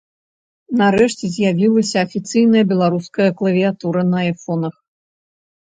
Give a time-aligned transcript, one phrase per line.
[0.79, 4.75] Нарэшце з'явілася афіцыйная беларуская клавіятура на айфонах.